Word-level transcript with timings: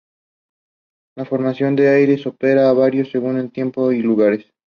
La 1.15 1.25
forma 1.25 1.53
de 1.53 1.59
los 1.69 1.79
aires 1.81 2.23
de 2.23 2.29
ópera 2.31 2.67
ha 2.67 2.73
variado 2.73 3.07
según 3.07 3.37
los 3.37 3.51
tiempos 3.53 3.93
y 3.93 3.99
lugares. 4.01 4.51